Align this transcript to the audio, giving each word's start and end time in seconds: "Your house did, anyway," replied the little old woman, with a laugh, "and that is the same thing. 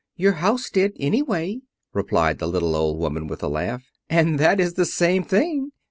"Your 0.15 0.31
house 0.31 0.71
did, 0.71 0.97
anyway," 0.99 1.61
replied 1.93 2.39
the 2.39 2.47
little 2.47 2.75
old 2.75 2.97
woman, 2.97 3.27
with 3.27 3.43
a 3.43 3.47
laugh, 3.47 3.83
"and 4.09 4.39
that 4.39 4.59
is 4.59 4.73
the 4.73 4.83
same 4.87 5.21
thing. 5.23 5.73